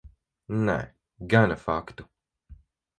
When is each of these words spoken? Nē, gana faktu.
Nē, 0.69 0.77
gana 1.35 1.61
faktu. 1.69 2.11